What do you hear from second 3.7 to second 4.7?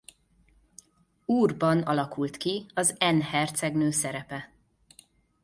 szerepe.